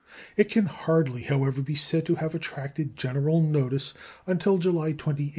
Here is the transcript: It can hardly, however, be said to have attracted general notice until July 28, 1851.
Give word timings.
It 0.35 0.45
can 0.49 0.65
hardly, 0.65 1.21
however, 1.21 1.61
be 1.61 1.75
said 1.75 2.07
to 2.07 2.15
have 2.15 2.33
attracted 2.33 2.95
general 2.95 3.39
notice 3.39 3.93
until 4.25 4.57
July 4.57 4.93
28, 4.93 4.93
1851. 5.05 5.29